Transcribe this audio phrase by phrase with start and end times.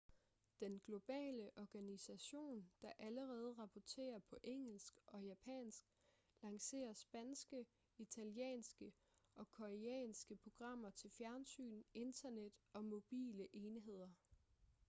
[0.59, 5.83] den globale organisation der allerede rapporterer på engelsk og japansk
[6.43, 7.65] lancerer spanske
[7.97, 8.93] italienske
[9.35, 14.09] og koreanske programmer til fjernsyn internet og mobile enheder